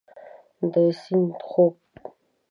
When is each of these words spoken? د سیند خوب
د 0.71 0.73
سیند 1.01 1.31
خوب 1.47 1.75